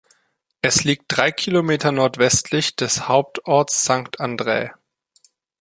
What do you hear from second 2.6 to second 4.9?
des Hauptorts Sankt Andrä.